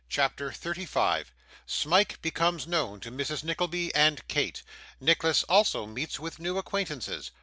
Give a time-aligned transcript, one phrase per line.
[0.09, 1.31] CHAPTER 35
[1.67, 3.43] Smike becomes known to Mrs.
[3.43, 4.63] Nickleby and Kate.
[4.99, 7.29] Nicholas also meets with new Acquaintances.